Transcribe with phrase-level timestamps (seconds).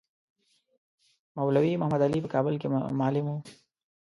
[1.37, 2.67] مولوی محمدعلي په کابل کې
[2.99, 3.37] معلم وو.